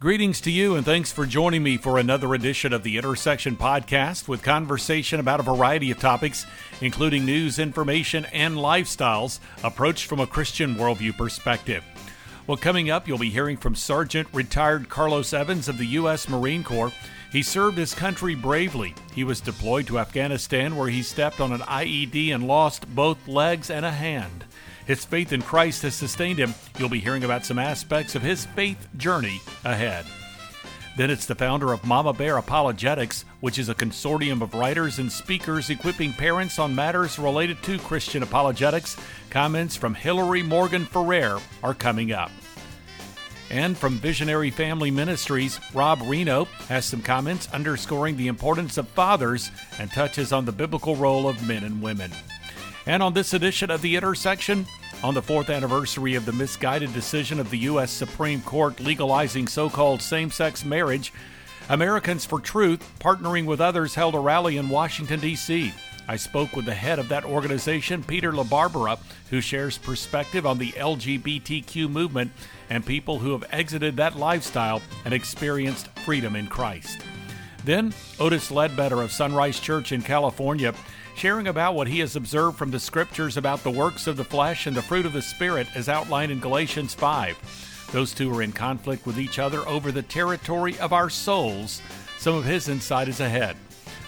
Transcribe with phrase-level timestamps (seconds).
[0.00, 4.28] Greetings to you, and thanks for joining me for another edition of the Intersection Podcast
[4.28, 6.46] with conversation about a variety of topics,
[6.80, 11.82] including news, information, and lifestyles, approached from a Christian worldview perspective.
[12.46, 16.28] Well, coming up, you'll be hearing from Sergeant retired Carlos Evans of the U.S.
[16.28, 16.92] Marine Corps.
[17.32, 18.94] He served his country bravely.
[19.12, 23.68] He was deployed to Afghanistan, where he stepped on an IED and lost both legs
[23.68, 24.44] and a hand.
[24.88, 26.54] His faith in Christ has sustained him.
[26.78, 30.06] You'll be hearing about some aspects of his faith journey ahead.
[30.96, 35.12] Then it's the founder of Mama Bear Apologetics, which is a consortium of writers and
[35.12, 38.96] speakers equipping parents on matters related to Christian apologetics.
[39.28, 42.30] Comments from Hillary Morgan Ferrer are coming up.
[43.50, 49.50] And from Visionary Family Ministries, Rob Rienow has some comments underscoring the importance of fathers
[49.78, 52.10] and touches on the biblical role of men and women.
[52.86, 54.66] And on this edition of The Intersection,
[55.02, 57.90] on the fourth anniversary of the misguided decision of the U.S.
[57.90, 61.12] Supreme Court legalizing so called same sex marriage,
[61.68, 65.72] Americans for Truth, partnering with others, held a rally in Washington, D.C.
[66.08, 68.98] I spoke with the head of that organization, Peter LaBarbera,
[69.30, 72.32] who shares perspective on the LGBTQ movement
[72.70, 76.98] and people who have exited that lifestyle and experienced freedom in Christ.
[77.64, 80.74] Then, Otis Ledbetter of Sunrise Church in California
[81.18, 84.68] sharing about what he has observed from the scriptures about the works of the flesh
[84.68, 87.88] and the fruit of the Spirit as outlined in Galatians 5.
[87.90, 91.82] Those two are in conflict with each other over the territory of our souls.
[92.18, 93.56] Some of his insight is ahead.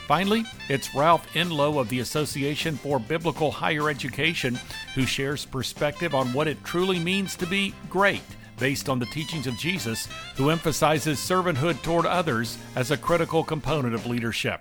[0.06, 4.56] Finally, it's Ralph Enlow of the Association for Biblical Higher Education
[4.94, 8.22] who shares perspective on what it truly means to be great
[8.56, 13.94] based on the teachings of Jesus, who emphasizes servanthood toward others as a critical component
[13.94, 14.60] of leadership.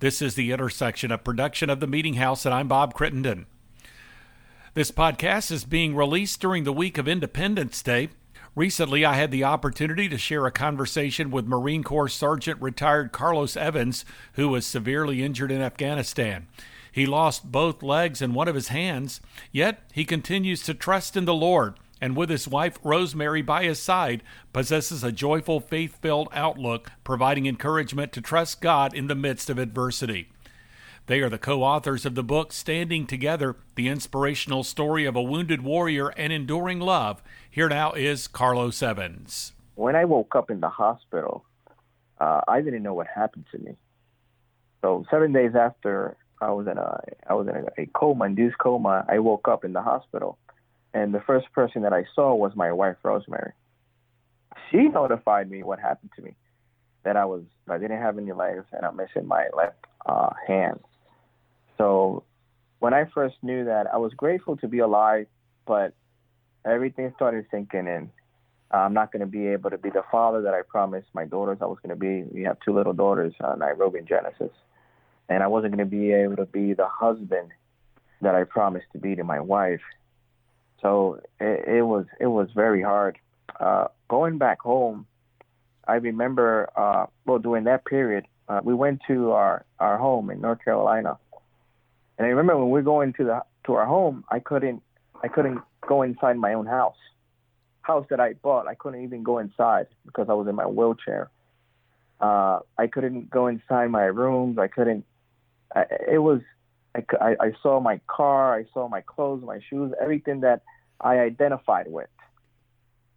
[0.00, 3.44] This is the intersection of production of the Meeting House, and I'm Bob Crittenden.
[4.72, 8.08] This podcast is being released during the week of Independence Day.
[8.56, 13.58] Recently, I had the opportunity to share a conversation with Marine Corps Sergeant retired Carlos
[13.58, 14.06] Evans,
[14.36, 16.48] who was severely injured in Afghanistan.
[16.90, 19.20] He lost both legs and one of his hands,
[19.52, 23.78] yet he continues to trust in the Lord and with his wife Rosemary by his
[23.78, 24.22] side,
[24.52, 29.58] possesses a joyful, faith filled outlook, providing encouragement to trust God in the midst of
[29.58, 30.28] adversity.
[31.06, 35.22] They are the co authors of the book Standing Together The Inspirational Story of a
[35.22, 37.22] Wounded Warrior and Enduring Love.
[37.50, 39.52] Here now is Carlos Evans.
[39.74, 41.44] When I woke up in the hospital,
[42.20, 43.76] uh, I didn't know what happened to me.
[44.82, 48.58] So seven days after I was in a I was in a, a coma, induced
[48.58, 50.38] coma, I woke up in the hospital
[50.92, 53.52] and the first person that I saw was my wife Rosemary.
[54.70, 56.34] She notified me what happened to me,
[57.04, 60.80] that I was I didn't have any legs and I'm missing my left uh, hand.
[61.78, 62.24] So
[62.80, 65.26] when I first knew that, I was grateful to be alive,
[65.66, 65.94] but
[66.64, 68.10] everything started sinking in.
[68.70, 71.58] I'm not going to be able to be the father that I promised my daughters
[71.60, 72.22] I was going to be.
[72.32, 74.52] We have two little daughters, uh, Nairobi and Genesis,
[75.28, 77.50] and I wasn't going to be able to be the husband
[78.20, 79.80] that I promised to be to my wife.
[80.82, 83.18] So it, it was it was very hard.
[83.58, 85.06] Uh, going back home,
[85.86, 90.40] I remember uh, well during that period uh, we went to our our home in
[90.40, 91.18] North Carolina,
[92.18, 94.82] and I remember when we were going to the to our home, I couldn't
[95.22, 96.96] I couldn't go inside my own house,
[97.82, 98.66] house that I bought.
[98.66, 101.30] I couldn't even go inside because I was in my wheelchair.
[102.20, 104.58] Uh, I couldn't go inside my rooms.
[104.58, 105.04] I couldn't.
[105.74, 106.40] I, it was
[106.94, 110.62] I, I, saw my car, I saw my clothes, my shoes, everything that
[111.00, 112.08] I identified with.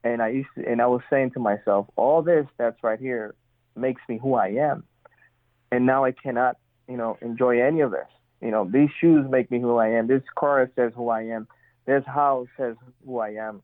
[0.03, 3.35] And I used to, and I was saying to myself, all this that's right here
[3.75, 4.83] makes me who I am.
[5.71, 6.57] And now I cannot,
[6.87, 8.07] you know, enjoy any of this.
[8.41, 10.07] You know, these shoes make me who I am.
[10.07, 11.47] This car says who I am.
[11.85, 12.75] This house says
[13.05, 13.61] who I am.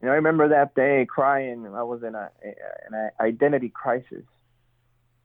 [0.00, 1.66] You know, I remember that day crying.
[1.74, 4.24] I was in a an identity crisis,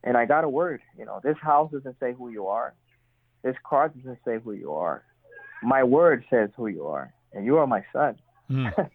[0.03, 0.81] and I got a word.
[0.97, 2.73] You know, this house doesn't say who you are.
[3.43, 5.03] This car doesn't say who you are.
[5.63, 8.17] My word says who you are, and you are my son.
[8.49, 8.89] Mm.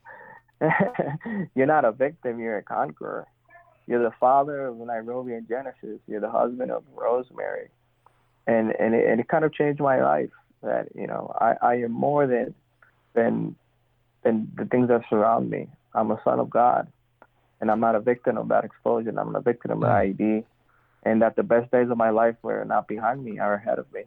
[1.55, 3.27] you're not a victim, you're a conqueror.
[3.87, 6.01] You're the father of Nairobi and Genesis.
[6.07, 7.69] You're the husband of Rosemary.
[8.47, 10.31] And and it, and it kind of changed my life
[10.63, 12.55] that, you know, I, I am more than
[13.15, 13.57] than
[14.23, 15.69] than the things that surround me.
[15.95, 16.89] I'm a son of God.
[17.61, 19.19] And I'm not a victim of that explosion.
[19.19, 20.19] I'm not a victim of an mm.
[20.19, 20.45] IED.
[21.05, 23.91] And that the best days of my life were not behind me, are ahead of
[23.93, 24.03] me.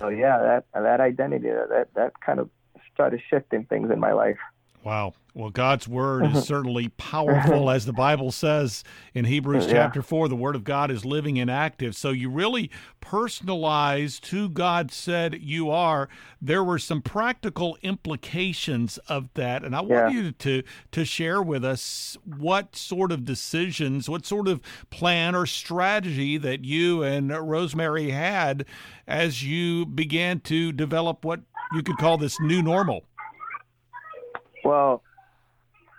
[0.00, 2.50] So yeah, that that identity, that that kind of
[2.92, 4.38] started shifting things in my life.
[4.84, 5.14] Wow.
[5.38, 6.40] Well, God's word is mm-hmm.
[6.40, 7.76] certainly powerful, mm-hmm.
[7.76, 8.82] as the Bible says
[9.14, 9.72] in Hebrews yeah.
[9.72, 10.26] chapter 4.
[10.26, 11.94] The word of God is living and active.
[11.94, 16.08] So you really personalized who God said you are.
[16.42, 19.62] There were some practical implications of that.
[19.62, 20.02] And I yeah.
[20.02, 24.60] want you to, to share with us what sort of decisions, what sort of
[24.90, 28.64] plan or strategy that you and Rosemary had
[29.06, 31.42] as you began to develop what
[31.74, 33.04] you could call this new normal.
[34.64, 35.04] Well,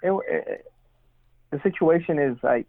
[0.02, 0.66] it, it,
[1.52, 2.66] the situation is I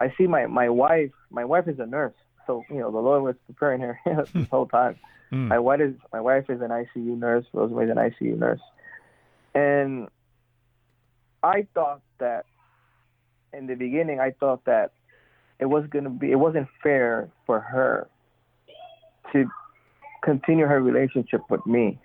[0.00, 2.14] I see my my wife my wife is a nurse,
[2.46, 3.98] so you know the Lord was preparing her
[4.34, 4.96] this whole time.
[5.32, 5.48] Mm.
[5.48, 7.44] My wife is my wife is an ICU nurse.
[7.52, 8.60] Rosemary's an ICU nurse,
[9.54, 10.08] and
[11.42, 12.46] I thought that
[13.52, 14.92] in the beginning I thought that
[15.58, 18.08] it was gonna be it wasn't fair for her
[19.32, 19.48] to
[20.22, 21.98] continue her relationship with me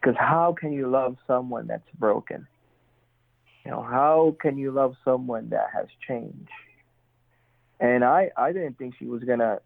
[0.00, 2.46] because how can you love someone that's broken
[3.68, 6.48] you know, how can you love someone that has changed?
[7.78, 9.58] And I, I didn't think she was gonna,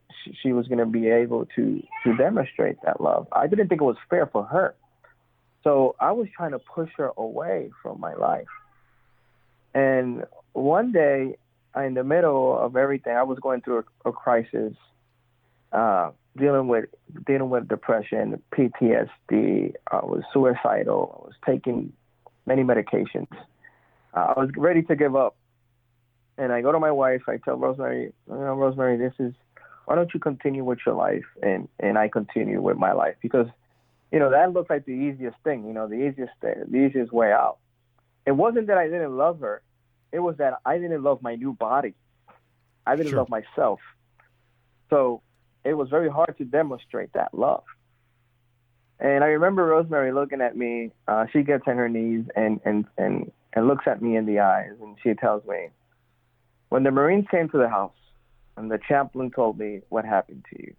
[0.42, 3.28] she, was gonna be able to to demonstrate that love.
[3.30, 4.74] I didn't think it was fair for her.
[5.62, 8.48] So I was trying to push her away from my life.
[9.72, 11.36] And one day,
[11.76, 14.74] in the middle of everything, I was going through a, a crisis,
[15.70, 16.86] uh, dealing with
[17.24, 19.74] dealing with depression, PTSD.
[19.92, 21.22] I was suicidal.
[21.22, 21.92] I was taking
[22.46, 23.28] many medications
[24.14, 25.36] I was ready to give up.
[26.38, 27.22] And I go to my wife.
[27.28, 29.34] I tell Rosemary, you know, Rosemary, this is.
[29.84, 33.48] Why don't you continue with your life and and I continue with my life because,
[34.12, 35.66] you know, that looked like the easiest thing.
[35.66, 37.58] You know, the easiest thing, the easiest way out.
[38.24, 39.60] It wasn't that I didn't love her.
[40.12, 41.94] It was that I didn't love my new body.
[42.86, 43.18] I didn't sure.
[43.18, 43.80] love myself.
[44.88, 45.22] So
[45.64, 47.64] it was very hard to demonstrate that love.
[49.00, 50.92] And I remember Rosemary looking at me.
[51.08, 54.40] Uh, she gets on her knees and and and and looks at me in the
[54.40, 55.68] eyes, and she tells me,
[56.70, 57.92] "When the Marines came to the house,
[58.56, 60.74] and the chaplain told me what happened to you,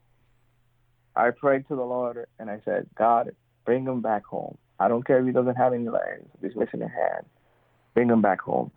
[1.15, 3.35] I prayed to the Lord and I said, God,
[3.65, 4.57] bring him back home.
[4.79, 7.25] I don't care if he doesn't have any legs, if he's missing a hand,
[7.93, 8.71] bring him back home."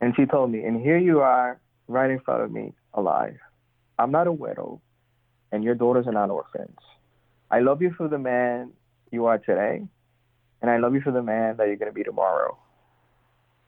[0.00, 1.58] And she told me, "And here you are,
[1.88, 3.38] right in front of me, alive.
[3.98, 4.82] I'm not a widow,
[5.52, 6.78] and your daughters are not orphans."
[7.50, 8.72] I love you for the man
[9.10, 9.86] you are today,
[10.60, 12.58] and I love you for the man that you're going to be tomorrow.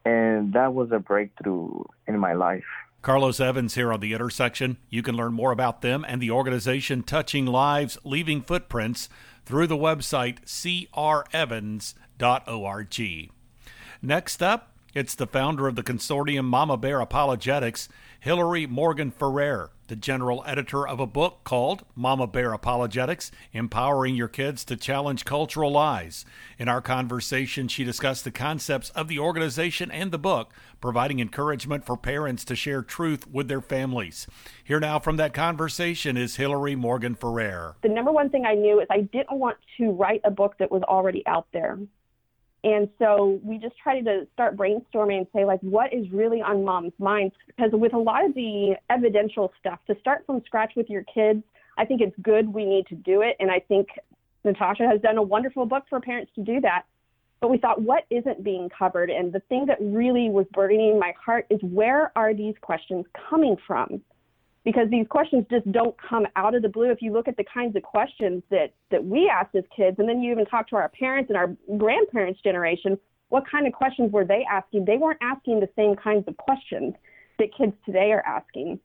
[0.09, 2.65] And that was a breakthrough in my life.
[3.03, 4.79] Carlos Evans here on The Intersection.
[4.89, 9.11] You can learn more about them and the organization Touching Lives, Leaving Footprints
[9.45, 10.39] through the website
[10.95, 11.93] crevans.org.
[14.01, 17.91] Next up, it's the founder of the consortium Mama Bear Apologetics,
[18.21, 24.29] Hillary Morgan Ferrer the general editor of a book called Mama Bear Apologetics Empowering Your
[24.29, 26.25] Kids to Challenge Cultural Lies.
[26.59, 31.87] In our conversation, she discussed the concepts of the organization and the book, providing encouragement
[31.87, 34.27] for parents to share truth with their families.
[34.63, 37.77] Here now from that conversation is Hillary Morgan Ferrer.
[37.83, 40.71] The number one thing I knew is I didn't want to write a book that
[40.71, 41.79] was already out there.
[42.65, 46.65] And so we just tried to start brainstorming and say, like, what is really on
[46.65, 47.35] mom's minds?
[47.47, 51.43] Because with a lot of the evidential stuff, to start from scratch with your kids,
[51.77, 52.53] I think it's good.
[52.53, 53.37] We need to do it.
[53.39, 53.89] And I think
[54.45, 56.83] Natasha has done a wonderful book for parents to do that.
[57.41, 59.11] But we thought, what isn't being covered?
[59.11, 63.57] And the thing that really was burdening my heart is where are these questions coming
[63.65, 64.03] from?
[64.69, 66.91] Because these questions just don't come out of the blue.
[66.91, 70.07] If you look at the kinds of questions that, that we asked as kids, and
[70.07, 72.99] then you even talk to our parents and our grandparents' generation,
[73.31, 74.85] what kind of questions were they asking?
[74.85, 76.93] They weren't asking the same kinds of questions
[77.39, 78.79] that kids today are asking.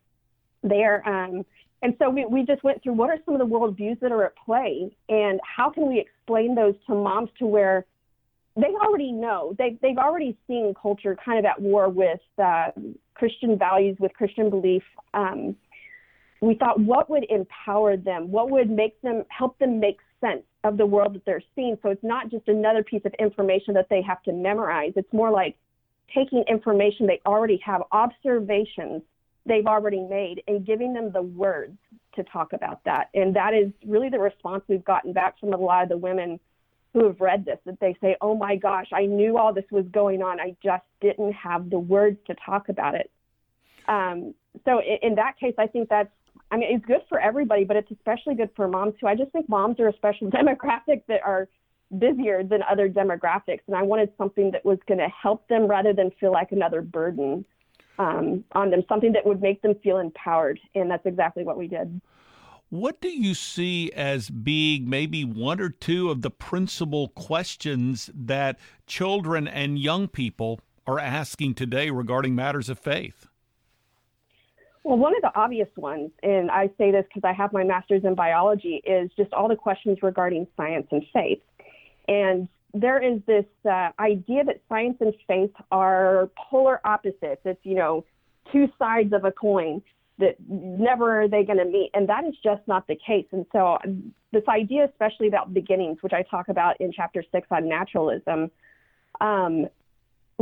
[0.64, 1.46] They are, um,
[1.82, 4.24] and so we, we just went through what are some of the worldviews that are
[4.24, 7.86] at play, and how can we explain those to moms to where
[8.56, 12.68] they already know they they've already seen culture kind of at war with uh,
[13.16, 14.84] Christian values, with Christian belief.
[15.14, 15.58] Um,
[16.44, 20.78] we thought what would empower them, what would make them help them make sense of
[20.78, 21.78] the world that they're seeing.
[21.82, 24.94] So it's not just another piece of information that they have to memorize.
[24.96, 25.56] It's more like
[26.14, 29.02] taking information they already have, observations
[29.46, 31.78] they've already made, and giving them the words
[32.16, 33.10] to talk about that.
[33.14, 36.40] And that is really the response we've gotten back from a lot of the women
[36.94, 39.86] who have read this that they say, "Oh my gosh, I knew all this was
[39.92, 40.40] going on.
[40.40, 43.10] I just didn't have the words to talk about it."
[43.88, 46.12] Um, so in, in that case, I think that's
[46.52, 49.08] I mean, it's good for everybody, but it's especially good for moms too.
[49.08, 51.48] I just think moms are a special demographic that are
[51.98, 55.94] busier than other demographics, and I wanted something that was going to help them rather
[55.94, 57.46] than feel like another burden
[58.00, 61.68] um, on them, something that would make them feel empowered, and that's exactly what we
[61.68, 62.02] did.
[62.70, 68.58] What do you see as being maybe one or two of the principal questions that
[68.88, 73.28] children and young people are asking today regarding matters of faith?
[74.84, 78.04] Well, one of the obvious ones, and I say this because I have my master's
[78.04, 81.42] in biology, is just all the questions regarding science and faith.
[82.08, 87.42] And there is this uh, idea that science and faith are polar opposites.
[87.46, 88.04] It's, you know,
[88.52, 89.82] two sides of a coin
[90.20, 91.92] that never are they going to meet.
[91.94, 93.26] And that is just not the case.
[93.32, 93.78] And so,
[94.32, 98.52] this idea, especially about beginnings, which I talk about in chapter six on naturalism,
[99.22, 99.68] um,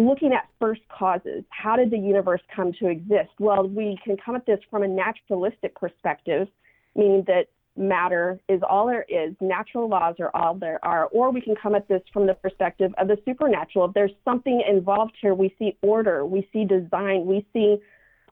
[0.08, 1.44] looking at first causes.
[1.50, 3.32] How did the universe come to exist?
[3.40, 6.48] Well, we can come at this from a naturalistic perspective,
[6.96, 11.42] meaning that matter is all there is, natural laws are all there are, or we
[11.42, 13.86] can come at this from the perspective of the supernatural.
[13.86, 17.78] If there's something involved here, we see order, we see design, we see,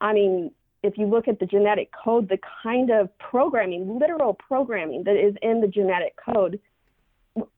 [0.02, 0.52] I mean,
[0.84, 5.36] if you look at the genetic code, the kind of programming, literal programming that is
[5.42, 6.60] in the genetic code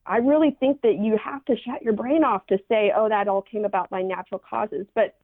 [0.06, 3.28] I really think that you have to shut your brain off to say, oh, that
[3.28, 4.86] all came about by natural causes.
[4.94, 5.16] But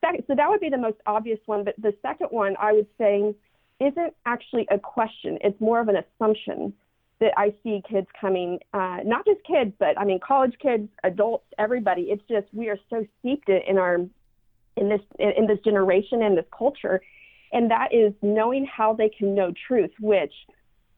[0.00, 1.64] second, so that would be the most obvious one.
[1.64, 3.34] But the second one I would say
[3.80, 6.72] isn't actually a question, it's more of an assumption
[7.20, 11.44] that I see kids coming, uh, not just kids, but I mean, college kids, adults,
[11.56, 12.02] everybody.
[12.02, 13.98] It's just we are so steeped in our
[14.76, 17.00] in this in this generation and this culture,
[17.52, 20.32] and that is knowing how they can know truth, which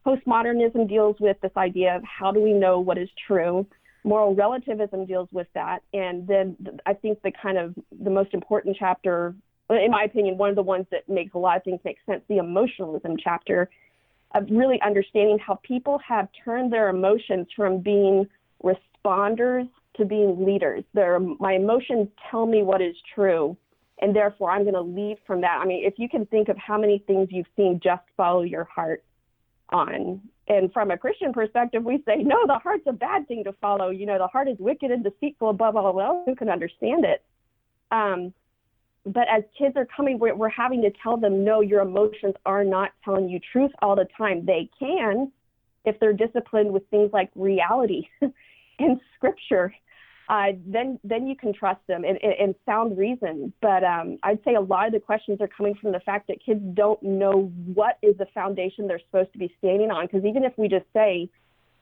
[0.07, 3.67] Postmodernism deals with this idea of how do we know what is true.
[4.05, 5.83] Moral relativism deals with that.
[5.95, 9.35] And then I think the kind of the most important chapter,
[9.71, 12.23] in my opinion, one of the ones that makes a lot of things make sense,
[12.29, 13.71] the emotionalism chapter
[14.35, 18.27] of really understanding how people have turned their emotions from being
[18.63, 20.85] responders to being leaders.
[21.39, 23.57] My emotions tell me what is true,
[24.03, 25.61] and therefore I'm going to lead from that.
[25.63, 28.65] I mean, if you can think of how many things you've seen just follow your
[28.65, 29.03] heart,
[29.75, 30.21] on.
[30.47, 33.91] And from a Christian perspective, we say, no, the heart's a bad thing to follow.
[33.91, 36.23] You know, the heart is wicked and deceitful above all else.
[36.27, 37.25] Who can understand it?
[37.91, 38.33] Um,
[39.07, 42.65] but as kids are coming, we're, we're having to tell them, no, your emotions are
[42.65, 44.47] not telling you truth all the time.
[44.47, 45.33] They can
[45.85, 48.09] if they're disciplined with things like reality
[48.79, 49.75] and scripture
[50.29, 53.53] uh, then then you can trust them and, and sound reason.
[53.61, 56.39] But um, I'd say a lot of the questions are coming from the fact that
[56.45, 60.07] kids don't know what is the foundation they're supposed to be standing on.
[60.07, 61.29] Because even if we just say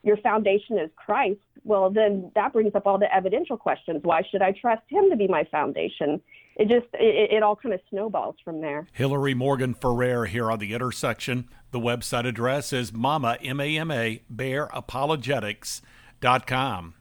[0.03, 4.01] your foundation is Christ, well, then that brings up all the evidential questions.
[4.03, 6.21] Why should I trust Him to be my foundation?
[6.57, 8.87] It just it, it all kind of snowballs from there.
[8.93, 11.49] Hillary Morgan Ferrer here on the intersection.
[11.71, 15.81] The website address is mama m a m a bear apologetics
[16.21, 16.95] dot com.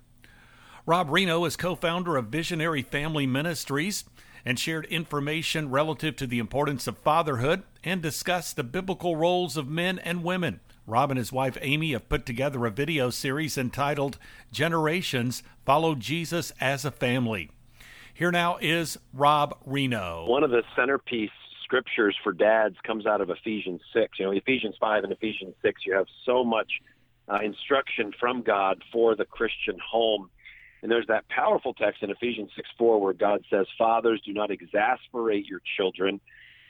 [0.87, 4.03] Rob Rienow is co founder of Visionary Family Ministries
[4.43, 9.67] and shared information relative to the importance of fatherhood and discussed the biblical roles of
[9.67, 10.59] men and women.
[10.87, 14.17] Rob and his wife Amy have put together a video series entitled
[14.51, 17.51] Generations Follow Jesus as a Family.
[18.15, 20.27] Here now is Rob Rienow.
[20.27, 21.29] One of the centerpiece
[21.63, 24.17] scriptures for dads comes out of Ephesians 6.
[24.17, 26.71] You know, Ephesians 5 and Ephesians 6, you have so much
[27.31, 30.31] uh, instruction from God for the Christian home.
[30.81, 34.51] And there's that powerful text in Ephesians 6 4 where God says, Fathers, do not
[34.51, 36.19] exasperate your children.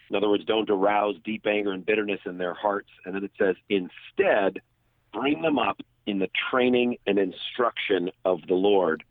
[0.10, 2.89] In other words, don't arouse deep anger and bitterness in their hearts.
[3.06, 4.62] And then it says, Instead,
[5.13, 9.03] bring them up in the training and instruction of the Lord.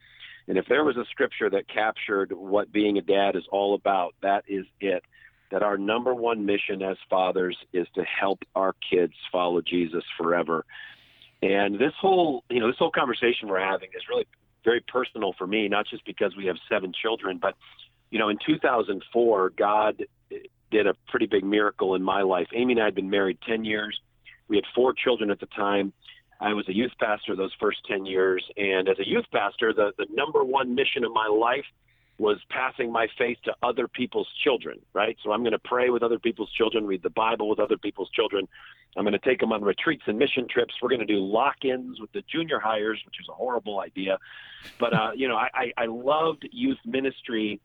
[0.49, 4.15] And if there was a scripture that captured what being a dad is all about,
[4.23, 5.03] that is it.
[5.51, 10.65] That our number one mission as fathers is to help our kids follow Jesus forever.
[11.43, 14.27] And this whole, you know, this whole conversation we're having is really
[14.65, 17.55] very personal for me, not just because we have seven children, but
[18.11, 20.05] you know, in 2004, God
[20.71, 22.49] did a pretty big miracle in my life.
[22.55, 23.99] Amy and I had been married 10 years.
[24.49, 25.93] We had four children at the time.
[26.41, 28.45] I was a youth pastor those first 10 years.
[28.57, 31.65] And as a youth pastor, the, the number one mission of my life
[32.21, 35.17] was passing my faith to other people's children, right?
[35.25, 38.11] So I'm going to pray with other people's children, read the Bible with other people's
[38.11, 38.47] children.
[38.95, 40.75] I'm going to take them on retreats and mission trips.
[40.83, 44.19] We're going to do lock-ins with the junior hires, which is a horrible idea.
[44.79, 47.59] But uh, you know, I, I loved youth ministry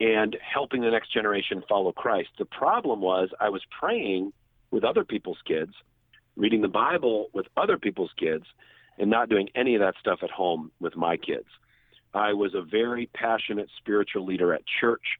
[0.00, 2.30] and helping the next generation follow Christ.
[2.36, 4.32] The problem was I was praying
[4.72, 5.72] with other people's kids,
[6.34, 8.44] reading the Bible with other people's kids,
[8.98, 11.46] and not doing any of that stuff at home with my kids.
[12.14, 15.18] I was a very passionate spiritual leader at church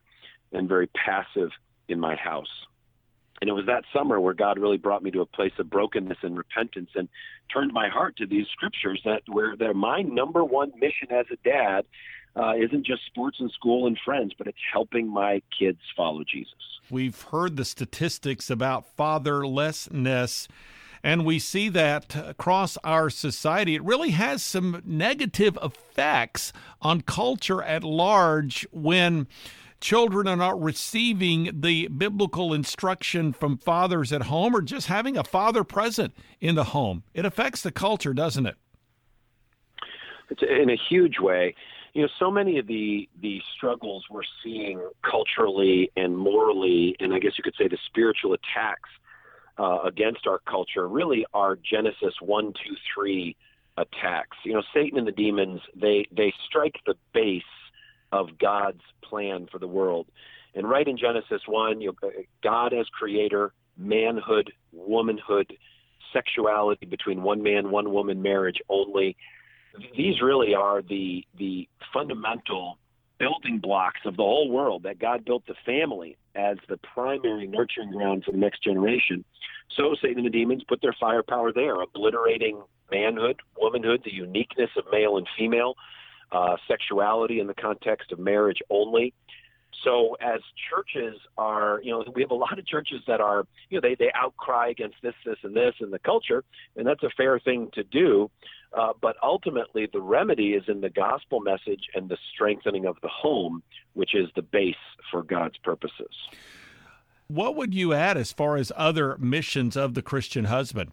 [0.53, 1.51] and very passive
[1.89, 2.67] in my house.
[3.41, 6.19] And it was that summer where God really brought me to a place of brokenness
[6.23, 7.09] and repentance and
[7.53, 11.37] turned my heart to these scriptures that where they're my number one mission as a
[11.45, 11.85] dad
[12.37, 16.55] uh, isn't just sports and school and friends, but it's helping my kids follow Jesus.
[16.91, 20.49] We've heard the statistics about fatherlessness
[21.05, 23.75] And we see that across our society.
[23.75, 29.29] It really has some negative effects on culture at large when
[29.83, 35.25] children are not receiving the biblical instruction from fathers at home or just having a
[35.25, 37.03] father present in the home.
[37.13, 38.57] It affects the culture, doesn't it?
[40.31, 41.55] It's in a huge way.
[41.93, 47.19] You know, so many of the the struggles we're seeing culturally and morally, and I
[47.19, 48.89] guess you could say the spiritual attacks
[49.59, 53.37] uh, against our culture, really are Genesis one, two, three
[53.77, 54.37] attacks.
[54.45, 57.43] You know, Satan and the demons they they strike the base
[58.13, 60.07] of God's plan for the world.
[60.55, 62.11] And right in Genesis 1, you know,
[62.43, 65.53] God as creator, manhood, womanhood,
[66.13, 69.17] sexuality between one man, one woman, marriage only.
[69.97, 72.79] These really are the the fundamental
[73.19, 77.91] building blocks of the whole world that God built the family as the primary nurturing
[77.91, 79.25] ground for the next generation.
[79.77, 84.85] So Satan and the demons put their firepower there, obliterating manhood, womanhood, the uniqueness of
[84.93, 85.75] male and female,
[86.33, 89.15] uh, sexuality in the context of marriage only.
[89.83, 93.81] So as churches are, you know, we have a lot of churches that are, you
[93.81, 96.43] know, they, they outcry against this, this, and this in the culture,
[96.77, 98.31] and that's a fair thing to do.
[98.77, 103.09] Uh, but ultimately, the remedy is in the gospel message and the strengthening of the
[103.09, 103.63] home,
[103.93, 104.75] which is the base
[105.11, 106.11] for God's purposes.
[107.29, 110.93] What would you add as far as other missions of the Christian husband?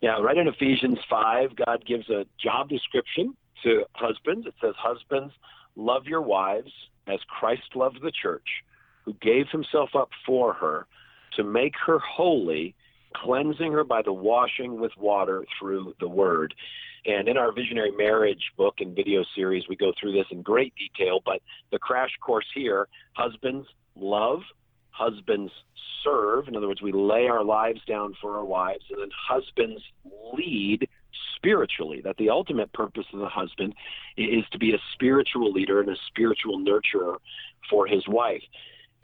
[0.00, 4.46] Yeah, right in Ephesians 5, God gives a job description to husbands.
[4.46, 5.34] It says, Husbands,
[5.76, 6.70] love your wives
[7.06, 8.46] as Christ loved the church,
[9.04, 10.86] who gave himself up for her
[11.36, 12.74] to make her holy,
[13.14, 16.54] cleansing her by the washing with water through the word.
[17.06, 20.74] And in our Visionary Marriage book and video series, we go through this in great
[20.76, 21.20] detail.
[21.24, 24.40] But the crash course here husbands love,
[24.90, 25.52] husbands
[26.04, 26.48] serve.
[26.48, 29.82] In other words, we lay our lives down for our wives, and then husbands
[30.34, 30.88] lead
[31.36, 33.74] spiritually, that the ultimate purpose of the husband
[34.16, 37.16] is to be a spiritual leader and a spiritual nurturer
[37.70, 38.42] for his wife.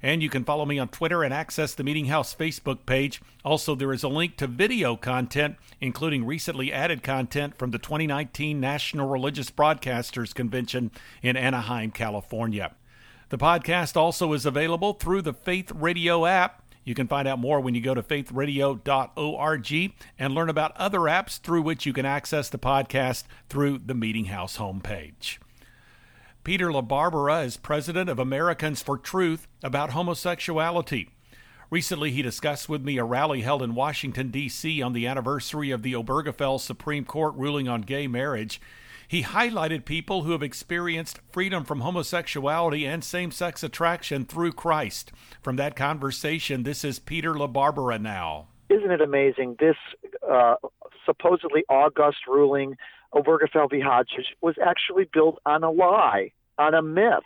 [0.00, 3.20] And you can follow me on Twitter and access the Meeting House Facebook page.
[3.44, 8.60] Also, there is a link to video content, including recently added content from the 2019
[8.60, 12.72] National Religious Broadcasters Convention in Anaheim, California.
[13.30, 16.59] The podcast also is available through the Faith Radio app.
[16.84, 21.38] You can find out more when you go to faithradio.org and learn about other apps
[21.38, 25.38] through which you can access the podcast through the Meeting House homepage.
[26.42, 31.10] Peter LaBarbera is president of Americans for Truth about homosexuality.
[31.68, 34.82] Recently, he discussed with me a rally held in Washington, D.C.
[34.82, 38.60] on the anniversary of the Obergefell Supreme Court ruling on gay marriage.
[39.10, 45.10] He highlighted people who have experienced freedom from homosexuality and same sex attraction through Christ.
[45.42, 48.46] From that conversation, this is Peter LaBarbera now.
[48.68, 49.56] Isn't it amazing?
[49.58, 49.74] This
[50.30, 50.54] uh,
[51.04, 52.76] supposedly august ruling
[53.12, 53.80] Obergefell v.
[53.80, 57.24] Hodges was actually built on a lie, on a myth.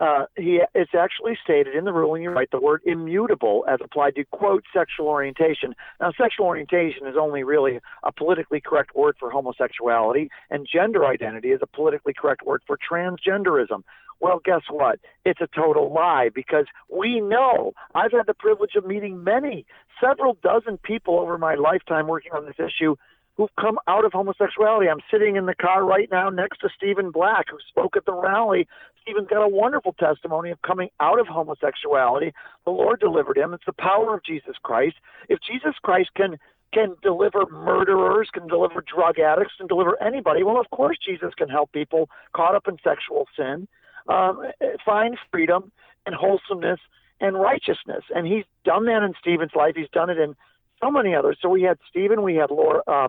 [0.00, 2.22] Uh, he it's actually stated in the ruling.
[2.22, 5.74] You write the word immutable as applied to quote sexual orientation.
[6.00, 11.48] Now, sexual orientation is only really a politically correct word for homosexuality, and gender identity
[11.48, 13.82] is a politically correct word for transgenderism.
[14.20, 15.00] Well, guess what?
[15.24, 19.64] It's a total lie because we know I've had the privilege of meeting many,
[20.02, 22.96] several dozen people over my lifetime working on this issue
[23.40, 24.88] who've come out of homosexuality.
[24.90, 28.12] I'm sitting in the car right now next to Stephen Black, who spoke at the
[28.12, 28.68] rally.
[29.10, 32.32] Stephen's got a wonderful testimony of coming out of homosexuality.
[32.64, 33.52] The Lord delivered him.
[33.52, 34.96] It's the power of Jesus Christ.
[35.28, 36.38] If Jesus Christ can
[36.72, 41.48] can deliver murderers, can deliver drug addicts, can deliver anybody, well, of course Jesus can
[41.48, 43.66] help people caught up in sexual sin
[44.08, 44.42] um,
[44.84, 45.72] find freedom
[46.06, 46.78] and wholesomeness
[47.20, 48.04] and righteousness.
[48.14, 49.74] And he's done that in Stephen's life.
[49.76, 50.36] He's done it in
[50.80, 51.38] so many others.
[51.42, 53.08] So we had Stephen, we had Laura, uh,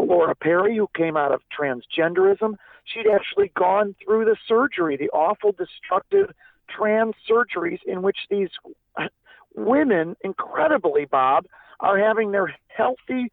[0.00, 2.56] Laura Perry, who came out of transgenderism.
[2.84, 6.32] She'd actually gone through the surgery, the awful, destructive
[6.68, 8.48] trans surgeries in which these
[9.54, 11.46] women, incredibly, Bob,
[11.80, 13.30] are having their healthy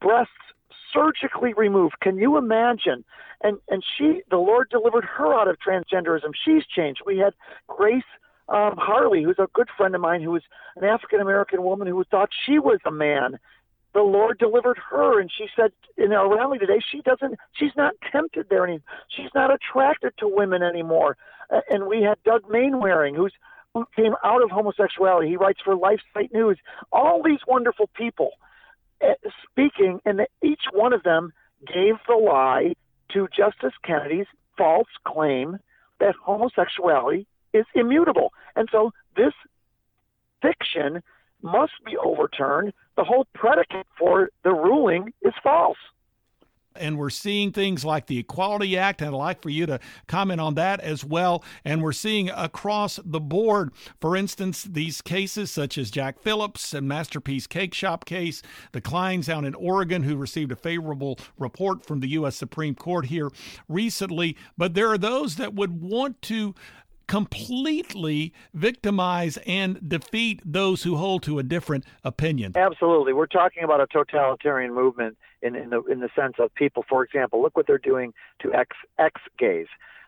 [0.00, 0.32] breasts
[0.92, 1.94] surgically removed.
[2.00, 3.04] Can you imagine?
[3.42, 6.32] And and she, the Lord delivered her out of transgenderism.
[6.44, 7.02] She's changed.
[7.04, 7.32] We had
[7.66, 8.04] Grace
[8.48, 10.42] um, Harley, who's a good friend of mine, who was
[10.76, 13.38] an African American woman who thought she was a man.
[13.94, 17.94] The Lord delivered her, and she said in our rally today, she doesn't, she's not
[18.10, 18.82] tempted there anymore.
[19.08, 21.16] She's not attracted to women anymore.
[21.68, 23.34] And we had Doug Mainwaring, who's
[23.74, 25.28] who came out of homosexuality.
[25.28, 26.58] He writes for LifeSite News.
[26.92, 28.32] All these wonderful people
[29.02, 29.14] uh,
[29.50, 31.32] speaking, and each one of them
[31.66, 32.74] gave the lie
[33.12, 34.26] to Justice Kennedy's
[34.58, 35.58] false claim
[36.00, 38.32] that homosexuality is immutable.
[38.56, 39.32] And so this
[40.40, 41.02] fiction
[41.42, 42.72] must be overturned.
[42.96, 45.78] The whole predicate for the ruling is false
[46.76, 50.40] and we're seeing things like the Equality Act, and I'd like for you to comment
[50.40, 51.44] on that as well.
[51.64, 56.88] And we're seeing across the board, for instance, these cases such as Jack Phillips and
[56.88, 62.00] Masterpiece Cake Shop case, the Kleins out in Oregon who received a favorable report from
[62.00, 62.36] the U.S.
[62.36, 63.30] Supreme Court here
[63.68, 64.36] recently.
[64.56, 66.54] But there are those that would want to
[67.12, 72.56] completely victimize and defeat those who hold to a different opinion.
[72.56, 73.12] Absolutely.
[73.12, 77.04] We're talking about a totalitarian movement in, in the in the sense of people, for
[77.04, 79.66] example, look what they're doing to ex gays.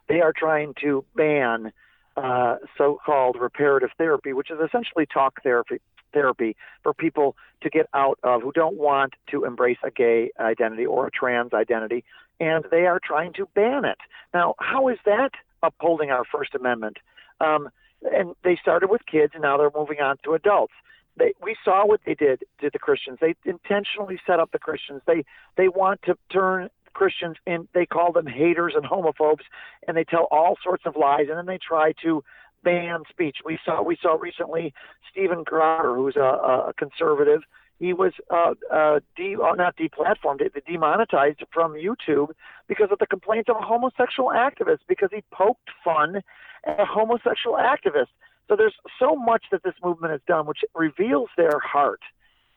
[0.09, 1.73] They are trying to ban
[2.17, 5.83] uh, so-called reparative therapy, which is essentially talk therapy
[6.15, 10.87] therapy for people to get out of who don't want to embrace a gay identity
[10.87, 12.03] or a trans identity,
[12.41, 13.99] and they are trying to ban it.
[14.33, 15.33] Now, how is that
[15.65, 16.99] upholding our First Amendment?
[17.41, 17.69] Um,
[18.03, 20.75] and they started with kids, and now they're moving on to adults
[21.17, 23.19] they, we saw what they did to the Christians.
[23.21, 25.03] They intentionally set up the Christians.
[25.07, 25.25] They
[25.57, 29.45] they want to turn Christians and they call them haters and homophobes,
[29.87, 32.23] and they tell all sorts of lies, and then they try to
[32.63, 33.39] ban speech.
[33.45, 34.75] We saw we saw recently
[35.11, 37.43] Steven Crowder, who's a, a conservative.
[37.79, 42.31] He was uh, uh, de, uh, not deplatformed, demonetized from YouTube
[42.69, 46.23] because of the complaints of a homosexual activist because he poked fun
[46.65, 48.09] at a homosexual activist.
[48.49, 52.01] So there's so much that this movement has done, which reveals their heart.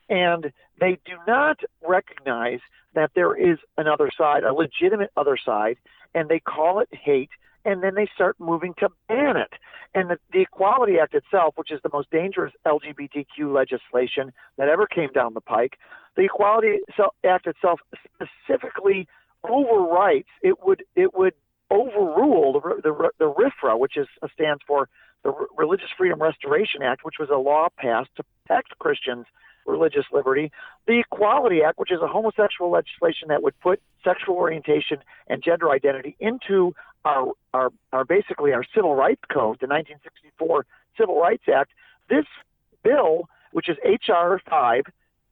[0.10, 2.60] And they do not recognize
[2.94, 5.78] that there is another side, a legitimate other side,
[6.14, 7.30] and they call it hate,
[7.66, 9.54] and then they start moving to ban it.
[9.94, 14.86] And the, the Equality Act itself, which is the most dangerous LGBTQ legislation that ever
[14.86, 15.78] came down the pike,
[16.16, 16.80] the Equality
[17.24, 17.80] Act itself
[18.16, 19.08] specifically
[19.44, 20.26] overwrites.
[20.42, 21.34] It would it would
[21.72, 24.90] overrule the the, the RFRA, which is uh, stands for
[25.24, 29.26] the Religious Freedom Restoration Act, which was a law passed to protect Christians'
[29.66, 30.52] religious liberty,
[30.88, 35.70] the Equality Act, which is a homosexual legislation that would put sexual orientation and gender
[35.70, 36.74] identity into
[37.06, 40.66] our, our, our basically our civil rights code, the 1964
[40.98, 41.72] Civil Rights Act.
[42.10, 42.26] This
[42.84, 44.42] bill, which is H.R.
[44.50, 44.84] 5,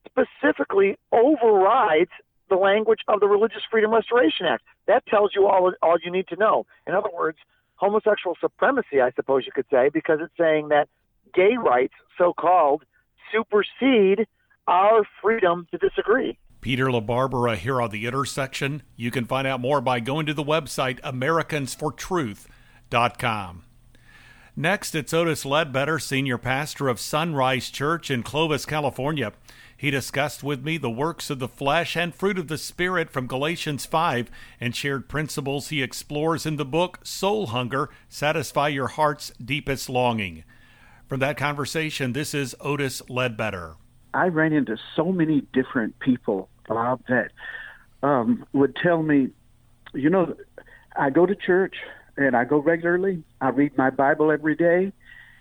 [0.05, 2.11] specifically overrides
[2.49, 4.63] the language of the Religious Freedom Restoration Act.
[4.87, 6.65] That tells you all all you need to know.
[6.85, 7.37] In other words,
[7.75, 10.87] homosexual supremacy, I suppose you could say, because it's saying that
[11.33, 12.83] gay rights, so called,
[13.31, 14.27] supersede
[14.67, 16.37] our freedom to disagree.
[16.65, 18.81] Peter LaBarbera here on the intersection.
[18.95, 23.63] You can find out more by going to the website americansfortruth.com.
[24.55, 29.33] Next, it's Otis Ledbetter, senior pastor of Sunrise Church in Clovis, California.
[29.77, 33.27] He discussed with me the works of the flesh and fruit of the Spirit from
[33.27, 39.31] Galatians 5 and shared principles he explores in the book Soul Hunger Satisfy Your Heart's
[39.33, 40.43] Deepest Longing.
[41.07, 43.75] From that conversation, this is Otis Ledbetter.
[44.15, 47.31] I ran into so many different people, Bob, that
[48.03, 49.29] um, would tell me,
[49.93, 50.35] you know,
[50.97, 51.75] I go to church,
[52.17, 53.23] and I go regularly.
[53.41, 54.93] I read my Bible every day,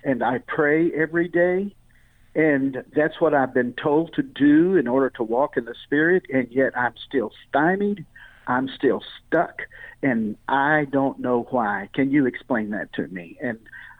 [0.02, 1.74] and I pray every day.
[2.34, 6.24] And that's what I've been told to do in order to walk in the Spirit,
[6.32, 8.04] and yet I'm still stymied.
[8.46, 9.62] I'm still stuck,
[10.02, 11.88] and I don't know why.
[11.94, 13.38] Can you explain that to me?
[13.40, 13.58] And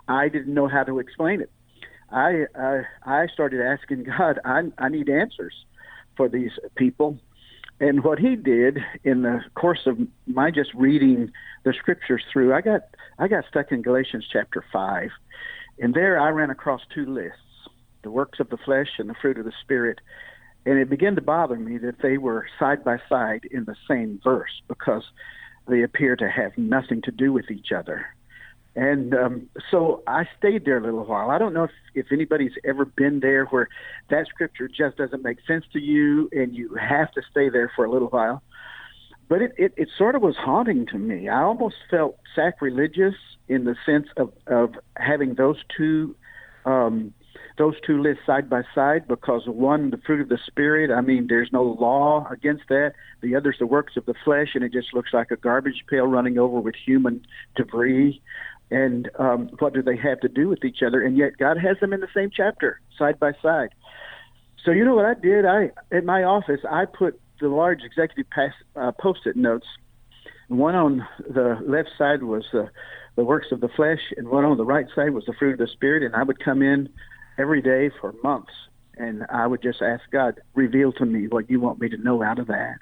[0.09, 1.51] I didn't know how to explain it.
[2.11, 4.41] I I, I started asking God.
[4.45, 5.55] I I need answers
[6.17, 7.19] for these people,
[7.81, 11.33] and what He did in the course of my just reading
[11.65, 12.83] the scriptures through, I got
[13.19, 15.11] I got stuck in Galatians chapter five,
[15.79, 17.39] and there I ran across two lists
[18.05, 19.99] the works of the flesh and the fruit of the Spirit.
[20.67, 24.21] And it began to bother me that they were side by side in the same
[24.23, 25.03] verse because
[25.67, 28.07] they appear to have nothing to do with each other.
[28.77, 31.31] And um, so I stayed there a little while.
[31.31, 33.69] I don't know if, if anybody's ever been there where
[34.11, 37.85] that scripture just doesn't make sense to you and you have to stay there for
[37.85, 38.43] a little while.
[39.29, 41.29] But it, it, it sort of was haunting to me.
[41.29, 43.15] I almost felt sacrilegious
[43.49, 46.17] in the sense of, of having those two
[46.65, 47.15] um,
[47.57, 50.91] those two lists side by side because one, the fruit of the spirit.
[50.91, 52.95] I mean, there's no law against that.
[53.21, 56.07] The other's the works of the flesh, and it just looks like a garbage pail
[56.07, 58.21] running over with human debris.
[58.71, 61.03] And um, what do they have to do with each other?
[61.03, 63.71] And yet, God has them in the same chapter, side by side.
[64.65, 65.45] So you know what I did?
[65.45, 69.67] I at my office, I put the large executive pass, uh, post-it notes.
[70.49, 74.65] One on the left side was the works of the flesh, and one on the
[74.65, 76.03] right side was the fruit of the spirit.
[76.03, 76.89] And I would come in
[77.39, 78.53] every day for months,
[78.97, 82.23] and I would just ask God, reveal to me what you want me to know
[82.23, 82.77] out of that.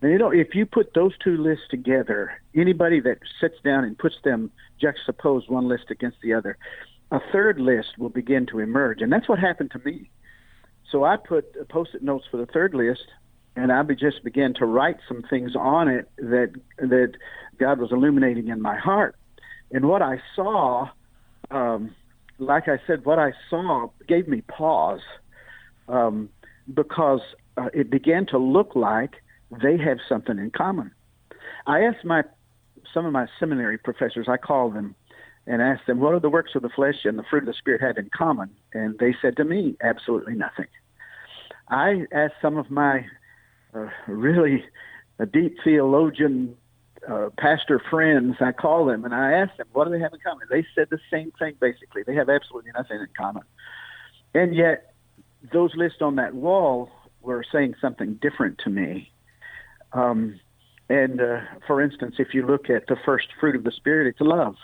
[0.00, 3.98] And you know, if you put those two lists together, anybody that sits down and
[3.98, 6.56] puts them juxtapose one list against the other,
[7.10, 10.10] a third list will begin to emerge, and that's what happened to me.
[10.90, 13.04] So I put post-it notes for the third list,
[13.56, 17.14] and I just began to write some things on it that that
[17.58, 19.16] God was illuminating in my heart.
[19.72, 20.88] And what I saw
[21.50, 21.94] um,
[22.38, 25.00] like I said, what I saw gave me pause
[25.88, 26.28] um,
[26.72, 27.20] because
[27.56, 29.14] uh, it began to look like
[29.50, 30.90] they have something in common.
[31.66, 32.24] I asked my
[32.94, 34.94] some of my seminary professors, I called them
[35.46, 37.54] and asked them, what are the works of the flesh and the fruit of the
[37.54, 38.50] spirit have in common?
[38.72, 40.66] And they said to me, absolutely nothing.
[41.68, 43.06] I asked some of my
[43.74, 44.64] uh, really
[45.18, 46.56] a deep theologian
[47.06, 50.20] uh, pastor friends, I call them and I ask them, what do they have in
[50.20, 50.46] common?
[50.50, 52.02] They said the same thing basically.
[52.06, 53.44] They have absolutely nothing in common.
[54.34, 54.94] And yet,
[55.52, 56.90] those lists on that wall
[57.22, 59.10] were saying something different to me.
[59.92, 60.40] Um,
[60.88, 64.20] and uh, for instance, if you look at the first fruit of the Spirit, it's
[64.20, 64.56] love.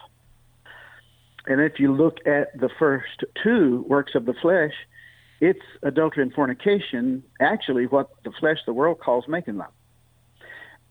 [1.46, 4.72] And if you look at the first two works of the flesh,
[5.40, 9.72] it's adultery and fornication, actually, what the flesh, the world calls making love.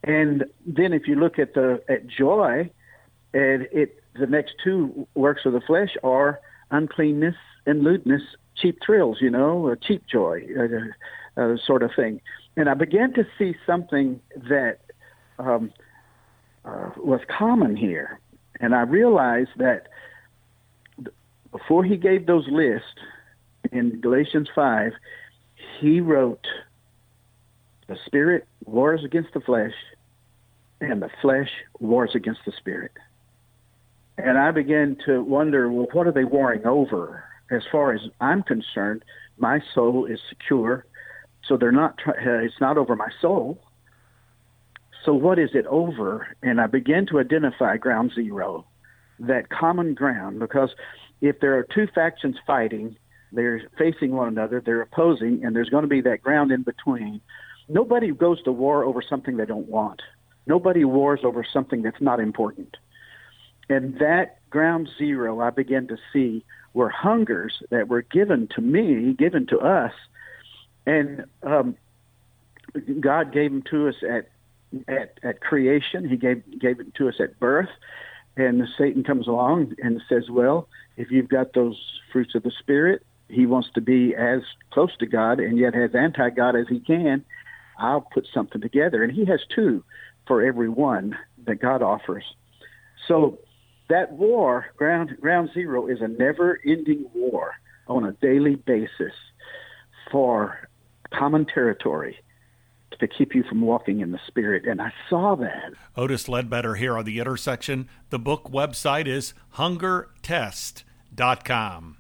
[0.04, 2.70] And then if you look at the at joy,
[3.34, 8.22] and it the next two works of the flesh are uncleanness and lewdness,
[8.56, 12.22] cheap thrills, you know, or cheap joy, uh, uh, sort of thing.
[12.56, 14.80] And I began to see something that
[15.40, 15.72] um,
[16.66, 18.20] uh, was common here,
[18.60, 19.88] and I realized that
[21.52, 22.88] before he gave those lists
[23.72, 24.94] in Galatians five,
[25.80, 26.46] he wrote
[27.88, 29.74] the spirit wars against the flesh,
[30.80, 32.92] and the flesh wars against the spirit.
[34.18, 37.24] And I began to wonder, well, what are they warring over?
[37.52, 39.04] As far as I'm concerned,
[39.38, 40.86] my soul is secure,
[41.48, 42.00] so they're not.
[42.08, 43.60] Uh, it's not over my soul.
[45.06, 46.28] So what is it over?
[46.42, 48.66] And I began to identify ground zero,
[49.20, 50.70] that common ground, because
[51.20, 52.96] if there are two factions fighting,
[53.34, 57.20] they're facing one another, they're opposing, and there's going to be that ground in between.
[57.68, 60.02] Nobody goes to war over something they don't want.
[60.46, 62.78] Nobody wars over something that's not important.
[63.70, 69.14] And that ground zero I began to see were hungers that were given to me,
[69.14, 69.94] given to us,
[70.86, 71.76] and um,
[73.00, 74.30] God gave them to us at
[74.88, 76.08] at at creation.
[76.08, 77.70] He gave gave it to us at birth,
[78.36, 80.68] and Satan comes along and says, "Well,
[80.98, 81.80] if you've got those
[82.12, 84.42] fruits of the spirit, he wants to be as
[84.72, 87.24] close to God and yet as anti-God as he can.
[87.78, 89.84] I'll put something together." And he has two
[90.28, 92.24] for every one that God offers.
[93.08, 93.40] So
[93.90, 97.54] that war, ground, ground zero, is a never ending war
[97.88, 99.14] on a daily basis
[100.12, 100.58] for
[101.18, 102.18] common territory
[103.00, 104.66] to keep you from walking in the spirit.
[104.66, 105.74] And I saw that.
[105.96, 107.88] Otis Ledbetter here on the intersection.
[108.10, 111.98] The book website is hungertest.com.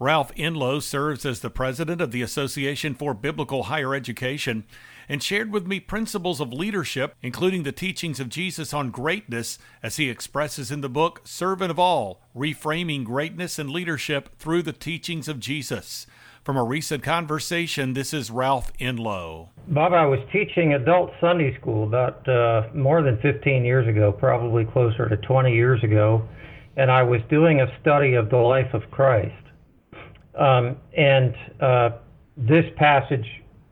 [0.00, 4.64] Ralph Enlow serves as the president of the Association for Biblical Higher Education
[5.08, 9.96] and shared with me principles of leadership, including the teachings of Jesus on greatness, as
[9.96, 15.28] he expresses in the book Servant of All Reframing Greatness and Leadership Through the Teachings
[15.28, 16.06] of Jesus.
[16.44, 19.48] From a recent conversation, this is Ralph Enlow.
[19.68, 24.66] Bob, I was teaching adult Sunday school about uh, more than 15 years ago, probably
[24.66, 26.28] closer to 20 years ago,
[26.76, 29.32] and I was doing a study of the life of Christ.
[30.38, 31.90] Um, and uh,
[32.36, 33.26] this passage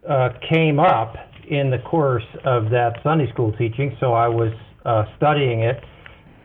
[0.09, 1.15] uh, came up
[1.51, 4.55] in the course of that Sunday school teaching, so I was
[4.87, 5.85] uh, studying it.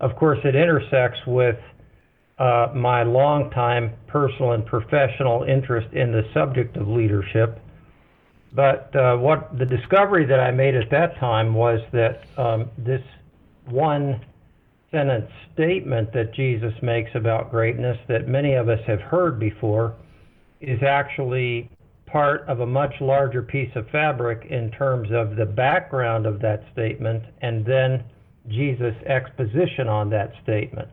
[0.01, 1.55] Of course, it intersects with
[2.39, 7.59] uh, my longtime personal and professional interest in the subject of leadership.
[8.53, 13.01] But uh, what the discovery that I made at that time was that um, this
[13.65, 14.23] one
[14.91, 19.95] sentence statement that Jesus makes about greatness that many of us have heard before
[20.61, 21.69] is actually
[22.05, 26.63] part of a much larger piece of fabric in terms of the background of that
[26.71, 28.03] statement and then
[28.47, 30.89] Jesus' exposition on that statement.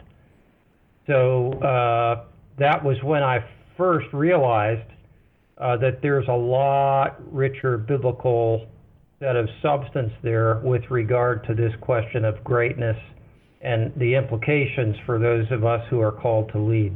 [1.06, 2.24] So uh,
[2.58, 3.44] that was when I
[3.76, 4.88] first realized
[5.58, 8.66] uh, that there's a lot richer biblical
[9.20, 12.96] set of substance there with regard to this question of greatness
[13.60, 16.94] and the implications for those of us who are called to lead.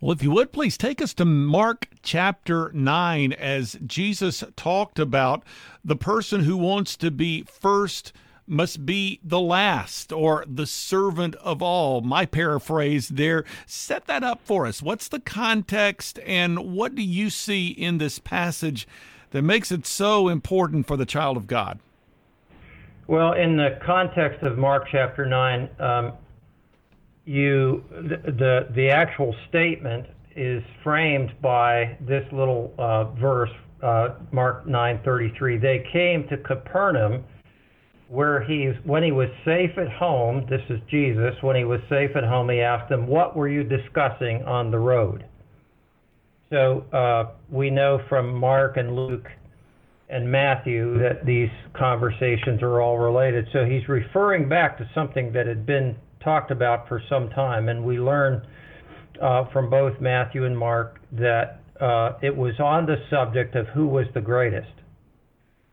[0.00, 5.44] Well, if you would please take us to Mark chapter 9 as Jesus talked about
[5.84, 8.12] the person who wants to be first
[8.46, 12.00] must be the last or the servant of all.
[12.00, 13.44] My paraphrase there.
[13.66, 14.82] Set that up for us.
[14.82, 18.86] What's the context and what do you see in this passage
[19.30, 21.78] that makes it so important for the child of God?
[23.06, 26.12] Well, in the context of Mark chapter 9, um,
[27.24, 33.50] you the, the, the actual statement is framed by this little uh, verse,
[33.82, 35.60] uh, Mark 9:33.
[35.60, 37.24] They came to Capernaum,
[38.12, 40.46] where he's when he was safe at home.
[40.50, 41.34] This is Jesus.
[41.40, 44.78] When he was safe at home, he asked them, "What were you discussing on the
[44.78, 45.24] road?"
[46.50, 49.26] So uh, we know from Mark and Luke
[50.10, 53.46] and Matthew that these conversations are all related.
[53.50, 57.82] So he's referring back to something that had been talked about for some time, and
[57.82, 58.46] we learn
[59.22, 63.86] uh, from both Matthew and Mark that uh, it was on the subject of who
[63.86, 64.81] was the greatest.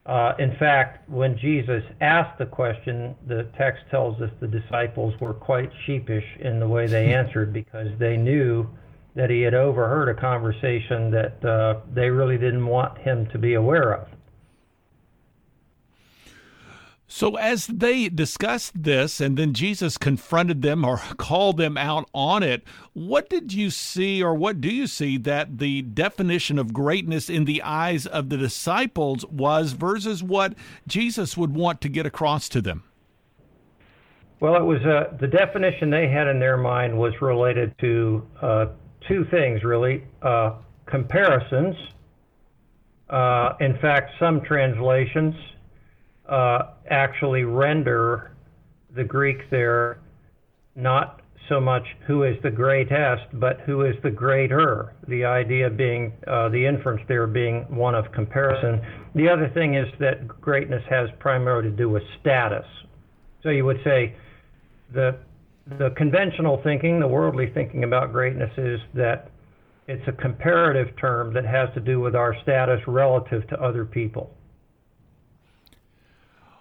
[0.06, 5.34] Uh, in fact, when Jesus asked the question, the text tells us the disciples were
[5.34, 8.68] quite sheepish in the way they answered because they knew
[9.16, 13.56] that he had overheard a conversation that uh, they really didn't want him to be
[13.56, 14.08] aware of.
[17.12, 22.44] So, as they discussed this, and then Jesus confronted them or called them out on
[22.44, 27.28] it, what did you see, or what do you see, that the definition of greatness
[27.28, 30.54] in the eyes of the disciples was versus what
[30.88, 32.84] Jesus would want to get across to them?
[34.40, 38.66] Well, it was uh, the definition they had in their mind was related to uh,
[39.08, 41.76] two things, really uh, comparisons.
[43.10, 45.34] Uh, in fact, some translations
[46.30, 48.36] uh, actually render
[48.96, 50.00] the Greek there
[50.76, 54.94] not so much who is the greatest, but who is the greater.
[55.08, 58.80] The idea being, uh, the inference there being one of comparison.
[59.16, 62.66] The other thing is that greatness has primarily to do with status.
[63.42, 64.16] So you would say
[64.94, 65.18] the
[65.78, 69.30] the conventional thinking, the worldly thinking about greatness is that
[69.88, 74.32] it's a comparative term that has to do with our status relative to other people.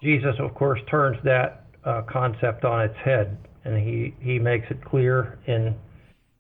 [0.03, 4.85] Jesus, of course, turns that uh, concept on its head, and he, he makes it
[4.85, 5.75] clear in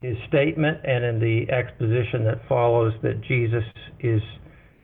[0.01, 3.65] his statement and in the exposition that follows that Jesus
[4.01, 4.23] is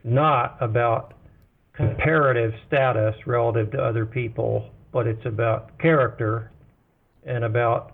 [0.03, 1.15] not about
[1.75, 6.51] comparative status relative to other people, but it's about character
[7.25, 7.94] and about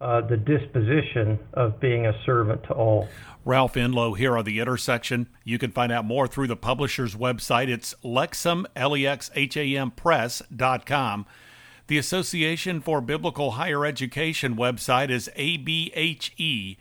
[0.00, 3.08] uh, the disposition of being a servant to all.
[3.44, 5.28] Ralph Enlow here on the intersection.
[5.44, 7.68] You can find out more through the publisher's website.
[7.68, 11.26] It's Lexham, L-E-X-H-A-M Press.com.
[11.86, 16.76] The Association for Biblical Higher Education website is abhe.org.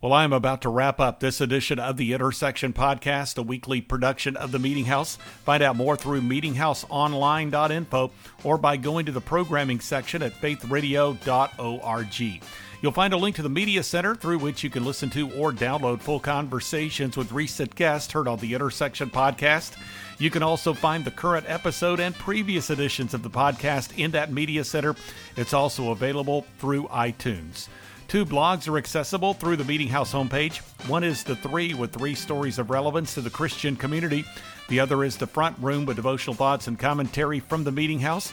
[0.00, 3.80] Well, I am about to wrap up this edition of the Intersection Podcast, a weekly
[3.80, 5.16] production of the Meeting House.
[5.44, 8.12] Find out more through meetinghouseonline.info
[8.44, 12.42] or by going to the programming section at faithradio.org.
[12.80, 15.50] You'll find a link to the Media Center through which you can listen to or
[15.50, 19.76] download full conversations with recent guests heard on the Intersection Podcast.
[20.20, 24.32] You can also find the current episode and previous editions of the podcast in that
[24.32, 24.94] Media Center.
[25.36, 27.66] It's also available through iTunes.
[28.08, 30.60] Two blogs are accessible through the Meeting House homepage.
[30.88, 34.24] One is The Three with three stories of relevance to the Christian community.
[34.70, 38.32] The other is The Front Room with devotional thoughts and commentary from the Meeting House.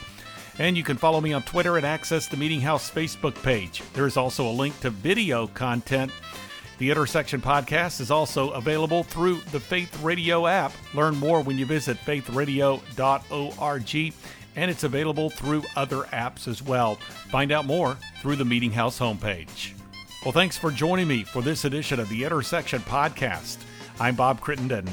[0.58, 3.82] And you can follow me on Twitter and access the Meeting House Facebook page.
[3.92, 6.10] There is also a link to video content.
[6.78, 10.72] The Intersection podcast is also available through the Faith Radio app.
[10.94, 14.14] Learn more when you visit faithradio.org,
[14.56, 16.96] and it's available through other apps as well.
[17.30, 19.72] Find out more through the Meeting House homepage.
[20.24, 23.58] Well, thanks for joining me for this edition of the Intersection podcast.
[24.00, 24.88] I'm Bob Crittenden.